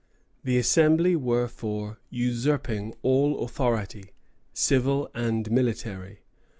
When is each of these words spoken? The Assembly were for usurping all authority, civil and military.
The 0.43 0.57
Assembly 0.57 1.15
were 1.15 1.47
for 1.47 1.99
usurping 2.09 2.95
all 3.03 3.43
authority, 3.43 4.13
civil 4.51 5.11
and 5.13 5.51
military. 5.51 6.23